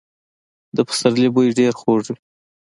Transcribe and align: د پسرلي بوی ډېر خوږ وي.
د 0.75 0.77
پسرلي 0.87 1.29
بوی 1.33 1.49
ډېر 1.59 1.73
خوږ 1.79 2.03
وي. 2.13 2.17